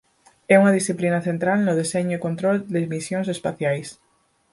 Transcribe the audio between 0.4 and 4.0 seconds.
É unha disciplina central no deseño e control de misións espaciais.